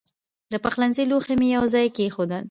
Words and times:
د 0.51 0.53
پخلنځي 0.63 1.03
لوښي 1.09 1.35
مې 1.39 1.47
یو 1.55 1.63
ځای 1.73 1.87
کېښودل. 1.95 2.39